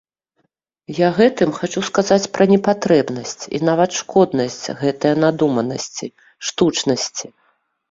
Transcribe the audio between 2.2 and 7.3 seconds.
пра непатрэбнасць і нават шкоднасць гэтакае надуманасці, штучнасці.